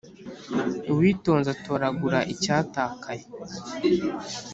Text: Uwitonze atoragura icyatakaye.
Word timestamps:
Uwitonze 0.91 1.49
atoragura 1.55 2.19
icyatakaye. 2.33 3.25